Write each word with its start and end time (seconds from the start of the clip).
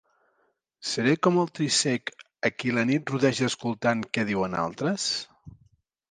Seré 0.91 1.11
com 1.25 1.35
el 1.41 1.51
trisc 1.57 1.81
cec, 1.83 2.09
a 2.49 2.51
qui 2.61 2.73
la 2.77 2.85
nit 2.91 3.13
rodeja 3.15 3.49
escoltant 3.49 4.01
què 4.17 4.25
diuen 4.31 4.57
altres? 4.63 5.05